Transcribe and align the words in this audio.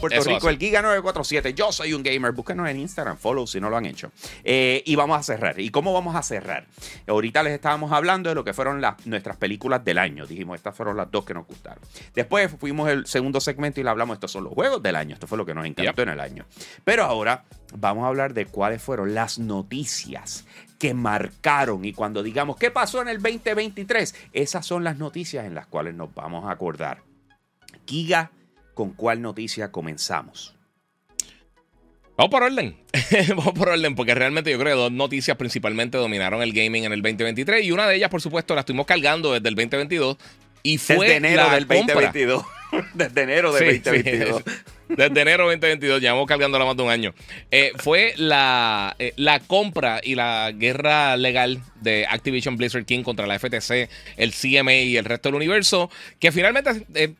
Puerto 0.00 0.22
Rico, 0.22 0.48
el 0.48 0.58
Giga947. 0.58 1.54
Yo 1.54 1.72
soy 1.72 1.92
un 1.92 2.02
gamer. 2.02 2.32
Búscanos 2.32 2.68
en 2.68 2.78
Instagram, 2.78 3.16
follow 3.16 3.46
si 3.46 3.60
no 3.60 3.68
lo 3.68 3.76
han 3.76 3.86
hecho. 3.86 4.12
Eh, 4.44 4.82
y 4.86 4.94
vamos 4.94 5.18
a 5.18 5.22
cerrar. 5.22 5.58
¿Y 5.58 5.70
cómo 5.70 5.92
vamos 5.92 6.14
a 6.14 6.22
cerrar? 6.22 6.66
Ahorita 7.06 7.42
les 7.42 7.52
estábamos 7.52 7.90
hablando 7.90 8.28
de 8.28 8.34
lo 8.34 8.44
que 8.44 8.52
fueron 8.52 8.80
las, 8.80 9.04
nuestras 9.06 9.36
películas 9.36 9.84
del 9.84 9.98
año. 9.98 10.26
Dijimos, 10.26 10.56
estas 10.56 10.76
fueron 10.76 10.96
las 10.96 11.10
dos 11.10 11.24
que 11.24 11.34
nos 11.34 11.46
gustaron. 11.46 11.82
Después 12.14 12.50
fuimos 12.58 12.88
el 12.88 13.06
segundo 13.06 13.40
segmento 13.40 13.80
y 13.80 13.84
le 13.84 13.90
hablamos, 13.90 14.14
estos 14.14 14.30
son 14.30 14.44
los 14.44 14.52
juegos 14.52 14.82
del 14.82 14.94
año. 14.94 15.14
Esto 15.14 15.26
fue 15.26 15.36
lo 15.36 15.44
que 15.44 15.54
nos 15.54 15.66
encantó 15.66 16.02
en 16.02 16.10
el 16.10 16.20
año. 16.20 16.44
Pero 16.84 17.04
ahora 17.04 17.44
vamos 17.74 18.04
a 18.04 18.08
hablar 18.08 18.34
de 18.34 18.46
cuáles 18.46 18.80
fueron 18.80 19.14
las 19.14 19.38
noticias 19.38 20.46
que 20.78 20.94
marcaron. 20.94 21.84
Y 21.84 21.92
cuando 21.92 22.22
digamos, 22.22 22.56
¿qué 22.56 22.70
pasó 22.70 23.02
en 23.02 23.08
el 23.08 23.20
2023? 23.20 24.14
Esas 24.32 24.64
son 24.64 24.84
las 24.84 24.96
noticias 24.96 25.44
en 25.44 25.54
las 25.54 25.66
cuales 25.66 25.94
nos 25.94 26.14
vamos 26.14 26.44
a 26.44 26.52
acordar. 26.52 27.02
Giga 27.84 28.30
con 28.78 28.92
cuál 28.92 29.20
noticia 29.20 29.72
comenzamos. 29.72 30.54
Vamos 32.16 32.30
por 32.30 32.44
orden. 32.44 32.76
Vamos 33.30 33.52
por 33.52 33.70
orden, 33.70 33.96
porque 33.96 34.14
realmente 34.14 34.52
yo 34.52 34.58
creo 34.60 34.76
que 34.76 34.82
dos 34.82 34.92
noticias 34.92 35.36
principalmente 35.36 35.98
dominaron 35.98 36.42
el 36.42 36.52
gaming 36.52 36.84
en 36.84 36.92
el 36.92 37.02
2023 37.02 37.64
y 37.64 37.72
una 37.72 37.88
de 37.88 37.96
ellas, 37.96 38.08
por 38.08 38.22
supuesto, 38.22 38.54
la 38.54 38.60
estuvimos 38.60 38.86
cargando 38.86 39.32
desde 39.32 39.48
el 39.48 39.56
2022 39.56 40.16
y 40.62 40.78
fue 40.78 40.94
desde 40.94 41.16
enero 41.16 41.50
del 41.50 41.66
2022. 41.66 42.44
desde 42.94 43.22
enero 43.22 43.52
del 43.52 43.82
2022. 43.82 44.42
Desde 44.88 45.20
enero 45.20 45.44
2022, 45.44 46.00
llevamos 46.00 46.26
cargándola 46.26 46.64
más 46.64 46.76
de 46.76 46.82
un 46.82 46.88
año. 46.88 47.14
Eh, 47.50 47.72
fue 47.76 48.14
la, 48.16 48.96
eh, 48.98 49.12
la 49.16 49.38
compra 49.40 50.00
y 50.02 50.14
la 50.14 50.50
guerra 50.54 51.16
legal 51.18 51.60
de 51.82 52.06
Activision 52.08 52.56
Blizzard 52.56 52.86
King 52.86 53.02
contra 53.02 53.26
la 53.26 53.38
FTC, 53.38 53.90
el 54.16 54.32
CMA 54.32 54.72
y 54.72 54.96
el 54.96 55.04
resto 55.04 55.28
del 55.28 55.34
universo, 55.34 55.90
que 56.18 56.32
finalmente 56.32 56.86
eh, 56.94 57.12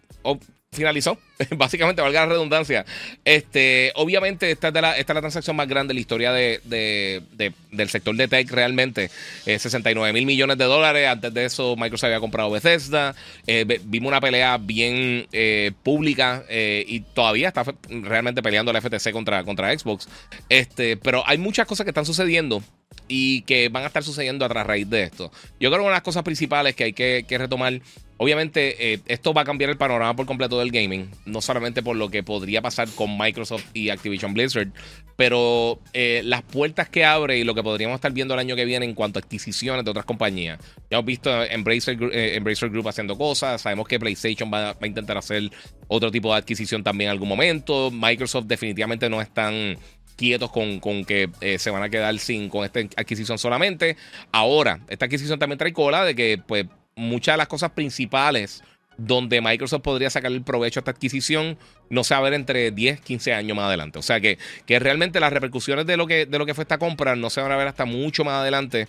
finalizó. 0.72 1.18
Básicamente, 1.56 2.02
valga 2.02 2.20
la 2.20 2.32
redundancia. 2.32 2.84
Este, 3.24 3.92
obviamente, 3.94 4.50
esta 4.50 4.68
es, 4.68 4.74
la, 4.74 4.96
esta 4.98 5.14
la 5.14 5.20
transacción 5.20 5.56
más 5.56 5.68
grande 5.68 5.92
de 5.92 5.94
la 5.94 6.00
historia 6.00 6.32
de, 6.32 7.22
del 7.70 7.88
sector 7.88 8.14
de 8.16 8.28
tech 8.28 8.50
realmente. 8.50 9.10
69 9.44 10.12
mil 10.12 10.26
millones 10.26 10.58
de 10.58 10.64
dólares. 10.64 11.08
Antes 11.08 11.32
de 11.32 11.44
eso, 11.44 11.76
Microsoft 11.76 12.06
había 12.06 12.20
comprado 12.20 12.50
Bethesda. 12.50 13.14
Eh, 13.46 13.80
vimos 13.84 14.08
una 14.08 14.20
pelea 14.20 14.58
bien 14.58 15.26
eh, 15.32 15.72
pública 15.82 16.44
eh, 16.48 16.84
y 16.86 17.00
todavía 17.00 17.48
está 17.48 17.64
realmente 17.88 18.42
peleando 18.42 18.72
la 18.72 18.80
FTC 18.80 19.12
contra, 19.12 19.44
contra 19.44 19.76
Xbox. 19.76 20.08
Este, 20.48 20.96
pero 20.96 21.22
hay 21.26 21.38
muchas 21.38 21.66
cosas 21.66 21.84
que 21.84 21.90
están 21.90 22.06
sucediendo 22.06 22.62
y 23.06 23.42
que 23.42 23.68
van 23.70 23.84
a 23.84 23.86
estar 23.86 24.04
sucediendo 24.04 24.44
a 24.44 24.48
raíz 24.48 24.88
de 24.90 25.04
esto. 25.04 25.32
Yo 25.58 25.70
creo 25.70 25.78
que 25.78 25.80
una 25.80 25.90
de 25.90 25.96
las 25.96 26.02
cosas 26.02 26.22
principales 26.22 26.74
que 26.74 26.84
hay 26.84 26.92
que, 26.92 27.24
que 27.26 27.38
retomar 27.38 27.80
Obviamente, 28.20 28.92
eh, 28.94 29.00
esto 29.06 29.32
va 29.32 29.42
a 29.42 29.44
cambiar 29.44 29.70
el 29.70 29.76
panorama 29.76 30.14
por 30.16 30.26
completo 30.26 30.58
del 30.58 30.72
gaming, 30.72 31.08
no 31.24 31.40
solamente 31.40 31.84
por 31.84 31.94
lo 31.94 32.10
que 32.10 32.24
podría 32.24 32.60
pasar 32.60 32.88
con 32.88 33.16
Microsoft 33.16 33.64
y 33.74 33.90
Activision 33.90 34.34
Blizzard, 34.34 34.72
pero 35.14 35.78
eh, 35.92 36.22
las 36.24 36.42
puertas 36.42 36.88
que 36.88 37.04
abre 37.04 37.38
y 37.38 37.44
lo 37.44 37.54
que 37.54 37.62
podríamos 37.62 37.94
estar 37.94 38.12
viendo 38.12 38.34
el 38.34 38.40
año 38.40 38.56
que 38.56 38.64
viene 38.64 38.84
en 38.86 38.94
cuanto 38.94 39.20
a 39.20 39.22
adquisiciones 39.22 39.84
de 39.84 39.90
otras 39.92 40.04
compañías. 40.04 40.58
Ya 40.90 40.96
hemos 40.96 41.04
visto 41.04 41.44
Embracer, 41.44 41.96
eh, 42.12 42.40
Group 42.42 42.88
haciendo 42.88 43.16
cosas, 43.16 43.62
sabemos 43.62 43.86
que 43.86 44.00
PlayStation 44.00 44.52
va, 44.52 44.70
a 44.70 44.86
intentar 44.86 45.16
hacer 45.16 45.44
otro 45.86 46.10
tipo 46.10 46.32
de 46.32 46.38
adquisición 46.38 46.82
también 46.82 47.10
en 47.10 47.12
algún 47.12 47.28
momento. 47.28 47.92
Microsoft 47.92 48.46
definitivamente 48.46 49.08
no 49.08 49.20
están 49.20 49.78
quietos 50.16 50.50
con, 50.50 50.80
con 50.80 51.04
que 51.04 51.30
se 51.58 51.70
van 51.70 51.84
a 51.84 51.88
quedar 51.88 52.18
sin 52.18 52.48
con 52.48 52.64
esta 52.64 52.80
adquisición 52.96 53.38
solamente. 53.38 53.96
Ahora, 54.32 54.80
esta 54.88 55.04
adquisición 55.04 55.38
también 55.38 55.58
trae 55.58 55.72
cola 55.72 56.04
de 56.04 56.16
que 56.16 56.40
pues 56.44 56.66
muchas 56.98 57.34
de 57.34 57.38
las 57.38 57.48
cosas 57.48 57.70
principales 57.70 58.62
donde 58.98 59.40
Microsoft 59.40 59.82
podría 59.82 60.10
sacar 60.10 60.32
el 60.32 60.42
provecho 60.42 60.80
a 60.80 60.82
esta 60.82 60.90
adquisición 60.90 61.56
no 61.88 62.02
se 62.04 62.14
va 62.14 62.18
a 62.18 62.22
ver 62.24 62.34
entre 62.34 62.72
10, 62.72 63.00
15 63.00 63.32
años 63.32 63.56
más 63.56 63.66
adelante. 63.66 63.98
O 63.98 64.02
sea 64.02 64.20
que, 64.20 64.38
que 64.66 64.78
realmente 64.80 65.20
las 65.20 65.32
repercusiones 65.32 65.86
de 65.86 65.96
lo 65.96 66.06
que, 66.06 66.26
de 66.26 66.38
lo 66.38 66.44
que 66.44 66.52
fue 66.52 66.62
esta 66.62 66.78
compra 66.78 67.14
no 67.14 67.30
se 67.30 67.40
van 67.40 67.52
a 67.52 67.56
ver 67.56 67.68
hasta 67.68 67.84
mucho 67.84 68.24
más 68.24 68.34
adelante. 68.34 68.88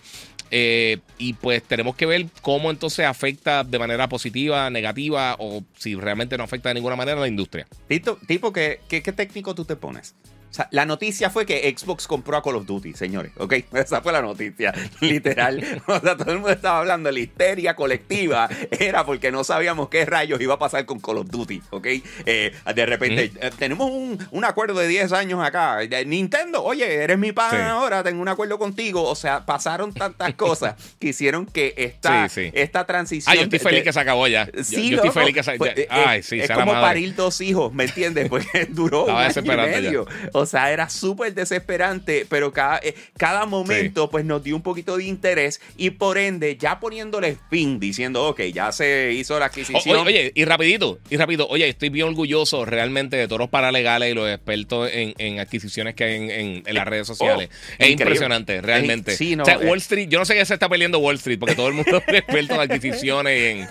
Eh, 0.50 0.98
y 1.16 1.34
pues 1.34 1.62
tenemos 1.62 1.94
que 1.94 2.06
ver 2.06 2.26
cómo 2.42 2.72
entonces 2.72 3.06
afecta 3.06 3.62
de 3.62 3.78
manera 3.78 4.08
positiva, 4.08 4.68
negativa 4.68 5.36
o 5.38 5.62
si 5.78 5.94
realmente 5.94 6.36
no 6.36 6.42
afecta 6.42 6.70
de 6.70 6.74
ninguna 6.74 6.96
manera 6.96 7.16
a 7.16 7.20
la 7.20 7.28
industria. 7.28 7.68
Tipo, 7.86 8.18
tipo 8.26 8.52
¿qué, 8.52 8.80
qué 8.88 9.00
técnico 9.00 9.54
tú 9.54 9.64
te 9.64 9.76
pones? 9.76 10.16
O 10.50 10.52
sea, 10.52 10.68
la 10.72 10.84
noticia 10.84 11.30
fue 11.30 11.46
que 11.46 11.72
Xbox 11.76 12.08
compró 12.08 12.36
a 12.36 12.42
Call 12.42 12.56
of 12.56 12.66
Duty, 12.66 12.94
señores, 12.94 13.30
¿ok? 13.36 13.52
Esa 13.72 14.00
fue 14.00 14.12
la 14.12 14.20
noticia, 14.20 14.74
literal. 15.00 15.64
O 15.86 16.00
sea, 16.00 16.16
todo 16.16 16.32
el 16.32 16.38
mundo 16.38 16.50
estaba 16.50 16.80
hablando 16.80 17.08
de 17.08 17.12
la 17.12 17.20
histeria 17.20 17.76
colectiva. 17.76 18.48
Era 18.70 19.06
porque 19.06 19.30
no 19.30 19.44
sabíamos 19.44 19.88
qué 19.88 20.04
rayos 20.04 20.40
iba 20.40 20.54
a 20.54 20.58
pasar 20.58 20.86
con 20.86 20.98
Call 20.98 21.18
of 21.18 21.30
Duty, 21.30 21.62
¿ok? 21.70 21.86
Eh, 22.26 22.52
de 22.74 22.86
repente, 22.86 23.32
eh, 23.40 23.50
tenemos 23.58 23.90
un, 23.90 24.44
acuerdo 24.44 24.80
de 24.80 24.88
10 24.88 25.12
años 25.12 25.40
acá. 25.44 25.78
Nintendo, 26.04 26.64
oye, 26.64 26.94
eres 26.94 27.18
mi 27.18 27.30
padre 27.30 27.62
ahora, 27.62 28.02
tengo 28.02 28.20
un 28.20 28.28
acuerdo 28.28 28.58
contigo. 28.58 29.04
O 29.04 29.14
sea, 29.14 29.46
pasaron 29.46 29.92
tantas 29.92 30.34
cosas 30.34 30.74
que 30.98 31.08
hicieron 31.08 31.46
que 31.46 31.74
esta, 31.76 32.26
esta 32.26 32.86
transición... 32.86 33.32
Ay, 33.32 33.38
yo 33.38 33.44
estoy 33.44 33.58
feliz 33.60 33.84
que 33.84 33.92
se 33.92 34.00
acabó 34.00 34.26
ya. 34.26 34.48
Sí, 34.64 34.90
yo, 34.90 34.96
estoy 34.96 35.10
feliz 35.10 35.34
que 35.34 35.42
se... 35.44 35.52
Pues, 35.58 35.76
eh, 35.76 35.86
Ay, 35.90 36.22
sí, 36.22 36.40
es 36.40 36.50
como 36.50 36.72
parir 36.72 37.14
dos 37.14 37.40
hijos, 37.40 37.72
¿me 37.72 37.84
entiendes? 37.84 38.28
Porque 38.28 38.66
duró 38.70 39.04
un 39.04 39.10
año 39.10 39.32
y 39.36 39.56
medio. 39.56 40.06
O 40.40 40.46
sea, 40.46 40.72
era 40.72 40.88
súper 40.88 41.34
desesperante, 41.34 42.26
pero 42.28 42.52
cada, 42.52 42.78
eh, 42.82 42.94
cada 43.16 43.46
momento 43.46 44.10
pues 44.10 44.24
nos 44.24 44.42
dio 44.42 44.56
un 44.56 44.62
poquito 44.62 44.96
de 44.96 45.04
interés 45.04 45.60
y 45.76 45.90
por 45.90 46.18
ende 46.18 46.56
ya 46.56 46.80
poniéndole 46.80 47.36
fin, 47.50 47.78
diciendo, 47.78 48.26
ok, 48.28 48.40
ya 48.52 48.72
se 48.72 49.12
hizo 49.12 49.38
la 49.38 49.46
adquisición. 49.46 50.06
oye, 50.06 50.32
y 50.34 50.44
rapidito, 50.44 50.98
y 51.10 51.16
rápido, 51.16 51.46
oye, 51.48 51.68
estoy 51.68 51.90
bien 51.90 52.08
orgulloso 52.08 52.64
realmente 52.64 53.16
de 53.16 53.26
todos 53.26 53.38
los 53.38 53.50
paralegales 53.50 54.10
y 54.10 54.14
los 54.14 54.30
expertos 54.30 54.90
en, 54.92 55.38
adquisiciones 55.38 55.94
que 55.94 56.04
hay 56.04 56.14
en, 56.14 56.74
las 56.74 56.86
redes 56.86 57.06
sociales. 57.06 57.50
Oh, 57.52 57.74
es 57.78 57.90
impresionante, 57.90 58.60
realmente. 58.60 59.12
o 59.12 59.44
sea, 59.44 59.58
Wall 59.58 59.78
Street, 59.78 60.08
yo 60.08 60.18
no 60.18 60.24
sé 60.24 60.34
qué 60.34 60.44
se 60.44 60.54
está 60.54 60.68
peleando 60.68 60.98
Wall 60.98 61.16
Street, 61.16 61.38
porque 61.38 61.54
todo 61.54 61.68
el 61.68 61.74
mundo 61.74 62.02
es 62.06 62.14
experto 62.14 62.54
en 62.54 62.60
adquisiciones 62.60 63.68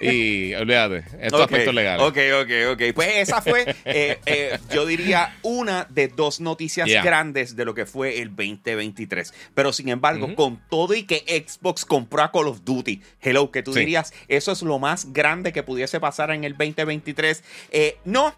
y, 0.00 0.54
olvídate, 0.54 1.04
estos 1.20 1.40
aspectos 1.40 1.74
legales. 1.74 2.04
Ok, 2.04 2.18
ok, 2.42 2.50
ok. 2.72 2.94
Pues 2.94 3.16
esa 3.16 3.40
fue, 3.40 3.74
eh, 3.84 4.18
eh, 4.26 4.58
yo 4.72 4.86
diría, 4.86 5.36
una 5.42 5.86
de 5.88 6.08
dos 6.16 6.40
noticias 6.40 6.88
grandes 7.02 7.56
de 7.56 7.64
lo 7.64 7.74
que 7.74 7.86
fue 7.86 8.20
el 8.20 8.28
2023. 8.28 9.32
Pero 9.54 9.72
sin 9.72 9.88
embargo, 9.88 10.34
con 10.34 10.60
todo 10.68 10.94
y 10.94 11.04
que 11.04 11.44
Xbox 11.46 11.84
compró 11.84 12.22
a 12.22 12.32
Call 12.32 12.48
of 12.48 12.64
Duty, 12.64 13.00
hello, 13.20 13.50
que 13.50 13.62
tú 13.62 13.72
dirías, 13.72 14.12
eso 14.28 14.52
es 14.52 14.62
lo 14.62 14.78
más 14.78 15.12
grande 15.12 15.52
que 15.52 15.62
pudiese 15.62 16.00
pasar 16.00 16.30
en 16.30 16.44
el 16.44 16.56
2023. 16.56 17.42
Eh, 17.70 17.98
no, 18.04 18.34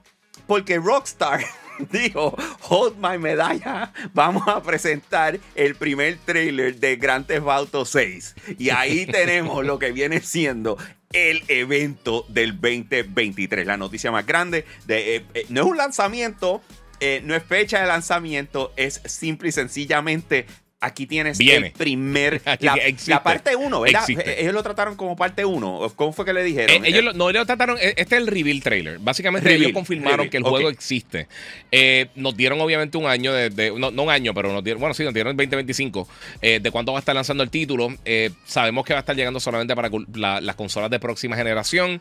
porque 0.47 0.79
Rockstar 0.79 1.41
dijo, 1.93 2.37
hold 2.69 2.97
my 2.97 3.19
medalla, 3.19 3.93
vamos 4.13 4.47
a 4.47 4.63
presentar 4.63 5.39
el 5.55 5.75
primer 5.75 6.19
trailer 6.25 6.77
de 6.77 6.97
Grand 6.97 7.27
Theft 7.27 7.47
Auto 7.49 7.85
6. 7.85 8.35
Y 8.59 8.71
ahí 8.71 9.07
tenemos 9.11 9.65
lo 9.65 9.79
que 9.79 9.93
viene 9.93 10.21
siendo 10.21 10.77
el 11.13 11.43
evento 11.49 12.25
del 12.29 12.61
2023. 12.61 13.67
La 13.67 13.77
noticia 13.77 14.11
más 14.11 14.27
grande 14.27 14.65
de, 14.87 15.17
eh, 15.17 15.25
eh, 15.35 15.47
no 15.49 15.63
es 15.63 15.67
un 15.69 15.77
lanzamiento, 15.77 16.63
eh, 17.05 17.21
no 17.25 17.35
es 17.35 17.43
fecha 17.43 17.81
de 17.81 17.89
lanzamiento, 17.89 18.73
es 18.77 19.01
simple 19.05 19.49
y 19.49 19.53
sencillamente 19.53 20.47
Aquí 20.83 21.07
tienes 21.07 21.39
el 21.39 21.71
primer. 21.71 22.43
La, 23.07 23.23
parte 23.23 23.55
1, 23.55 23.81
¿verdad? 23.81 24.05
Ellos 24.09 24.53
lo 24.53 24.65
trataron 24.65 24.97
como 24.97 25.15
parte 25.15 25.45
1. 25.45 25.93
¿Cómo 25.95 26.13
fue 26.13 26.25
que 26.25 26.33
le 26.33 26.43
dijeron? 26.43 26.85
Eh, 26.85 26.89
ellos 26.89 27.15
no, 27.15 27.31
lo 27.31 27.47
trataron. 27.47 27.79
Eh, 27.79 27.95
este 27.97 28.17
es 28.17 28.21
el 28.21 28.27
reveal 28.27 28.61
trailer. 28.61 28.99
Básicamente, 28.99 29.55
ellos 29.55 29.71
confirmaron 29.71 30.29
que 30.29 30.39
el 30.39 30.43
juego 30.43 30.69
existe. 30.69 31.29
nos 32.17 32.37
dieron, 32.37 32.61
obviamente, 32.61 32.99
un 32.99 33.07
año 33.07 33.33
de. 33.33 33.73
no, 33.79 33.91
un 33.91 34.11
año, 34.11 34.35
pero 34.35 34.53
nos 34.53 34.65
dieron. 34.65 34.81
Bueno, 34.81 34.93
sí, 34.93 35.05
nos 35.05 35.15
dieron 35.15 35.31
el 35.31 35.37
2025 35.37 36.09
de 36.41 36.71
cuándo 36.73 36.91
va 36.91 36.99
a 36.99 37.01
estar 37.01 37.15
lanzando 37.15 37.45
el 37.45 37.51
título. 37.51 37.95
sabemos 38.45 38.85
que 38.85 38.93
va 38.93 38.99
a 38.99 39.03
estar 39.03 39.15
llegando 39.15 39.39
solamente 39.39 39.77
para 39.77 39.89
las 40.17 40.57
consolas 40.57 40.91
de 40.91 40.99
próxima 40.99 41.37
generación. 41.37 42.01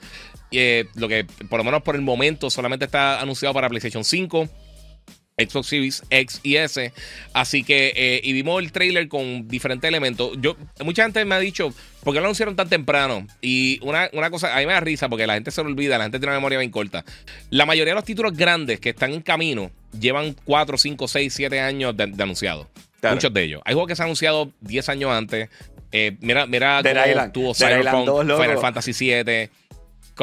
lo 0.95 1.07
que, 1.07 1.27
por 1.47 1.59
lo 1.59 1.63
menos 1.63 1.83
por 1.83 1.95
el 1.95 2.01
momento, 2.01 2.50
solamente 2.50 2.86
está 2.86 3.21
anunciado 3.21 3.54
para 3.54 3.69
PlayStation 3.69 4.04
5. 4.04 4.50
Xbox 5.48 5.68
Series 5.68 6.04
X 6.10 6.40
y 6.44 6.56
S. 6.56 6.94
Así 7.34 7.64
que, 7.64 7.94
eh, 7.96 8.22
y 8.24 8.34
vimos 8.34 8.62
el 8.62 8.72
trailer 8.72 9.08
con 9.08 9.48
diferentes 9.48 9.88
elementos. 9.88 10.32
Yo, 10.40 10.56
mucha 10.84 11.04
gente 11.04 11.24
me 11.26 11.36
ha 11.36 11.40
dicho, 11.40 11.74
¿por 12.04 12.14
qué 12.14 12.20
lo 12.20 12.26
anunciaron 12.26 12.56
tan 12.56 12.70
temprano? 12.70 13.28
Y 13.42 13.80
una, 13.84 14.10
cosa, 14.30 14.56
a 14.56 14.60
mí 14.60 14.66
me 14.66 14.74
da 14.74 14.80
risa 14.80 15.10
porque 15.10 15.28
la 15.28 15.36
gente 15.36 15.52
se 15.52 15.64
lo 15.64 15.70
olvida, 15.70 15.98
la 15.98 16.06
gente 16.06 16.20
tiene 16.20 16.32
una 16.32 16.38
memoria 16.38 16.60
bien 16.60 16.72
corta. 16.72 17.04
La 17.50 17.66
mayoría 17.66 17.94
de 17.94 17.96
los 17.96 18.06
títulos 18.06 18.36
grandes 18.36 18.80
que 18.80 18.90
están 18.90 19.14
en 19.14 19.22
camino 19.22 19.72
llevan 20.00 20.36
4, 20.46 20.78
5, 20.78 21.08
6, 21.08 21.34
7 21.34 21.60
años 21.60 21.96
de, 21.96 22.04
anunciados. 22.04 22.68
Muchos 23.02 23.34
de 23.34 23.44
ellos. 23.44 23.62
Hay 23.66 23.74
juegos 23.74 23.88
que 23.88 23.96
se 23.96 24.04
han 24.04 24.08
anunciado 24.08 24.52
10 24.62 24.90
años 24.90 25.12
antes. 25.12 25.50
Eh, 25.92 26.16
mira, 26.22 26.46
mira 26.46 26.82
cómo 26.84 27.32
tuvo 27.32 27.54
Cyberpunk, 27.54 28.08
Final 28.22 28.60
Fantasy 28.60 28.94
VII 28.94 29.50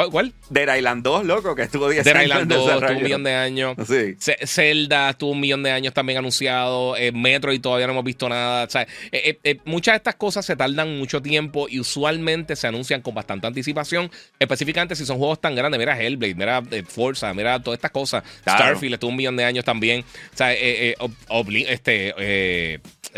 ¿Cuál? 0.06 0.32
Dead 0.50 0.76
Island 0.76 1.02
2, 1.02 1.24
loco, 1.24 1.54
que 1.54 1.62
estuvo 1.62 1.88
10 1.88 2.04
Dead 2.04 2.16
años. 2.16 2.26
Island 2.26 2.52
2 2.52 2.72
estuvo 2.72 2.96
un 2.96 3.02
millón 3.02 3.24
de 3.24 3.34
años. 3.34 3.76
Sí. 3.86 4.16
Zelda 4.46 5.10
estuvo 5.10 5.30
un 5.32 5.40
millón 5.40 5.62
de 5.62 5.72
años 5.72 5.92
también 5.92 6.18
anunciado. 6.18 6.96
Eh, 6.96 7.12
Metroid 7.12 7.60
todavía 7.60 7.86
no 7.86 7.92
hemos 7.92 8.04
visto 8.04 8.28
nada. 8.28 8.64
O 8.64 8.70
sea, 8.70 8.86
eh, 9.12 9.38
eh, 9.42 9.58
muchas 9.64 9.94
de 9.94 9.96
estas 9.96 10.14
cosas 10.14 10.46
se 10.46 10.56
tardan 10.56 10.98
mucho 10.98 11.20
tiempo 11.20 11.66
y 11.68 11.80
usualmente 11.80 12.54
se 12.56 12.66
anuncian 12.66 13.02
con 13.02 13.14
bastante 13.14 13.46
anticipación. 13.46 14.10
Específicamente 14.38 14.94
si 14.94 15.04
son 15.04 15.18
juegos 15.18 15.40
tan 15.40 15.54
grandes. 15.54 15.78
Mira 15.78 16.00
Hellblade, 16.00 16.34
mira 16.34 16.62
Forza, 16.86 17.34
mira 17.34 17.60
todas 17.62 17.78
estas 17.78 17.90
cosas. 17.90 18.22
Starfield 18.42 18.94
estuvo 18.94 19.10
un 19.10 19.16
millón 19.16 19.36
de 19.36 19.44
años 19.44 19.64
también. 19.64 20.04
O 20.32 20.36
sea, 20.36 20.52
este 20.52 22.14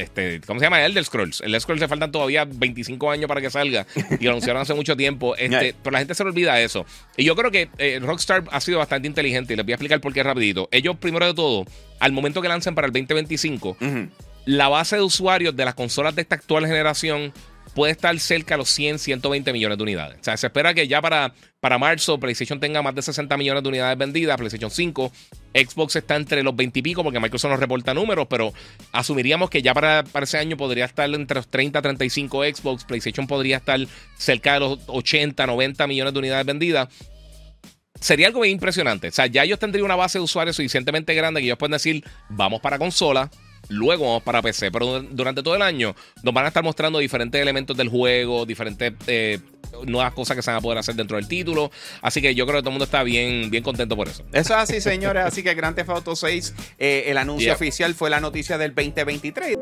este, 0.01 0.41
¿cómo 0.47 0.61
se 0.61 0.67
llama? 0.67 0.85
Elder 0.85 1.05
Scrolls. 1.05 1.41
El 1.41 1.49
Elder 1.49 1.61
Scrolls 1.61 1.81
se 1.81 1.89
faltan 1.89 2.11
todavía 2.11 2.45
25 2.45 3.11
años 3.11 3.29
para 3.29 3.41
que 3.41 3.51
salga 3.51 3.87
y 4.19 4.25
lo 4.25 4.31
anunciaron 4.31 4.63
hace 4.63 4.75
mucho 4.75 4.97
tiempo. 4.97 5.35
Este, 5.41 5.75
pero 5.83 5.93
la 5.93 5.99
gente 6.01 6.15
se 6.15 6.23
le 6.23 6.31
olvida 6.31 6.61
eso. 6.61 6.85
Y 7.17 7.25
yo 7.25 7.35
creo 7.35 7.51
que 7.51 7.71
eh, 7.79 7.99
Rockstar 8.01 8.45
ha 8.53 8.61
sido 8.61 8.79
bastante 8.79 9.09
inteligente 9.09 9.55
y 9.55 9.57
les 9.57 9.65
voy 9.65 9.73
a 9.73 9.75
explicar 9.77 10.01
por 10.01 10.13
qué 10.13 10.23
rapidito. 10.23 10.69
Ellos, 10.71 10.97
primero 10.97 11.27
de 11.27 11.35
todo, 11.35 11.65
al 11.99 12.13
momento 12.13 12.41
que 12.43 12.49
lancen 12.49 12.75
para 12.75 12.87
el 12.87 12.93
2025, 12.93 13.77
la 14.45 14.69
base 14.69 14.97
de 14.97 15.03
usuarios 15.03 15.57
de 15.57 15.65
las 15.65 15.75
consolas 15.75 16.15
de 16.15 16.23
esta 16.23 16.37
actual 16.37 16.67
generación 16.67 17.33
puede 17.75 17.93
estar 17.93 18.19
cerca 18.19 18.55
de 18.55 18.59
los 18.59 18.71
100, 18.71 18.99
120 18.99 19.53
millones 19.53 19.79
de 19.79 19.83
unidades. 19.83 20.19
O 20.21 20.25
sea, 20.25 20.37
se 20.37 20.47
espera 20.47 20.75
que 20.75 20.89
ya 20.89 21.01
para, 21.01 21.33
para 21.61 21.79
marzo 21.79 22.19
PlayStation 22.19 22.61
tenga 22.61 22.83
más 22.83 22.95
de 22.95 23.03
60 23.03 23.37
millones 23.37 23.63
de 23.63 23.69
unidades 23.69 23.97
vendidas, 23.97 24.37
PlayStation 24.37 24.71
5. 24.71 25.13
Xbox 25.55 25.97
está 25.97 26.17
entre 26.17 26.43
los 26.43 26.55
20 26.55 26.79
y 26.79 26.83
pico 26.83 27.03
porque 27.03 27.21
Microsoft 27.21 27.51
nos 27.51 27.61
reporta 27.61 27.95
números, 27.95 28.27
pero 28.29 28.53
asumiríamos 28.93 29.51
que 29.51 29.63
ya 29.63 29.75
para, 29.75 30.05
para 30.05 30.25
ese 30.25 30.39
año 30.39 30.57
podría 30.57 30.85
estar 30.85 31.09
entre 31.13 31.37
los 31.37 31.49
30 31.49 31.83
35 31.83 32.45
Xbox. 32.45 32.85
PlayStation 32.85 33.27
podría 33.27 33.59
estar 33.59 33.81
cerca 34.17 34.55
de 34.55 34.61
los 34.61 34.79
80, 34.87 35.47
90 35.47 35.87
millones 35.87 36.13
de 36.13 36.19
unidades 36.19 36.47
vendidas 36.47 36.89
sería 38.01 38.27
algo 38.27 38.41
bien 38.41 38.55
impresionante. 38.55 39.09
O 39.09 39.13
sea, 39.13 39.27
ya 39.27 39.45
ellos 39.45 39.59
tendrían 39.59 39.85
una 39.85 39.97
base 39.97 40.19
de 40.19 40.25
usuarios 40.25 40.57
suficientemente 40.57 41.15
grande 41.15 41.41
que 41.41 41.47
ellos 41.47 41.59
pueden 41.59 41.73
decir, 41.73 42.05
vamos 42.31 42.61
para 42.61 42.79
consola, 42.79 43.31
luego 43.71 44.05
vamos 44.05 44.23
para 44.23 44.43
PC. 44.43 44.71
Pero 44.71 45.03
durante 45.03 45.43
todo 45.43 45.57
el 45.57 45.63
año 45.63 45.95
nos 46.23 46.35
van 46.35 46.45
a 46.45 46.49
estar 46.49 46.63
mostrando 46.63 46.99
diferentes 46.99 47.41
elementos 47.41 47.77
del 47.77 47.89
juego, 47.89 48.45
diferentes 48.45 48.93
eh, 49.07 49.39
nuevas 49.87 50.13
cosas 50.13 50.37
que 50.37 50.43
se 50.43 50.51
van 50.51 50.59
a 50.59 50.61
poder 50.61 50.79
hacer 50.79 50.95
dentro 50.95 51.17
del 51.17 51.27
título. 51.27 51.71
Así 52.03 52.21
que 52.21 52.35
yo 52.35 52.47
creo 52.47 52.59
que 52.59 52.63
todo 52.63 52.71
el 52.71 52.75
mundo 52.75 52.85
está 52.85 53.03
bien, 53.03 53.51
bien 53.51 53.63
contento 53.63 53.97
por 53.97 54.09
eso. 54.09 54.25
Eso 54.33 54.55
es 54.55 54.61
así, 54.61 54.81
señores. 54.81 55.25
así 55.25 55.43
que 55.43 55.55
Grand 55.55 55.75
Theft 55.75 55.91
Auto 55.91 56.15
6, 56.17 56.55
eh, 56.79 57.05
el 57.07 57.19
anuncio 57.19 57.53
oficial 57.53 57.95
fue 57.95 58.11
la 58.11 58.21
noticia 58.21 58.59
del 58.59 58.75
2023. 58.75 59.57